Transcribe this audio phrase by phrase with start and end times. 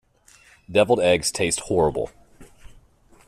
[0.67, 2.09] Devilled eggs taste horrible.